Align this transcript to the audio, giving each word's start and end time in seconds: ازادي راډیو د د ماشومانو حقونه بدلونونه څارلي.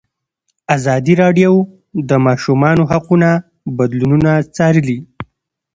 ازادي 0.75 1.13
راډیو 1.23 1.53
د 1.65 1.67
د 2.09 2.11
ماشومانو 2.25 2.83
حقونه 2.91 3.29
بدلونونه 3.77 4.31
څارلي. 4.55 4.99